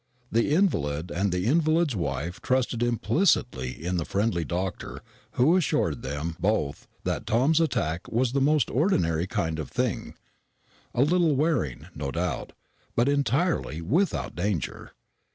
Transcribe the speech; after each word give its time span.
The 0.31 0.49
invalid 0.49 1.11
and 1.11 1.31
the 1.31 1.45
invalid's 1.45 1.95
wife 1.95 2.41
trusted 2.41 2.81
implicitly 2.81 3.69
in 3.85 3.97
the 3.97 4.03
friendly 4.03 4.43
doctor 4.43 5.03
who 5.33 5.55
assured 5.55 6.01
them 6.01 6.35
both 6.39 6.87
that 7.03 7.27
Tom's 7.27 7.59
attack 7.61 8.07
was 8.07 8.31
the 8.31 8.41
most 8.41 8.71
ordinary 8.71 9.27
kind 9.27 9.59
of 9.59 9.69
thing; 9.69 10.15
a 10.95 11.03
little 11.03 11.35
wearing, 11.35 11.85
no 11.93 12.09
doubt, 12.09 12.53
but 12.95 13.07
entirely 13.07 13.79
without 13.79 14.33
danger. 14.33 14.93